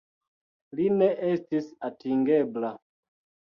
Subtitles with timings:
[0.79, 2.75] Li ne estis atingebla.